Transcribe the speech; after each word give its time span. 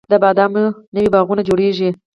د 0.11 0.13
بادامو 0.23 0.63
نوي 0.95 1.09
باغونه 1.13 1.41
جوړیږي 1.49 1.89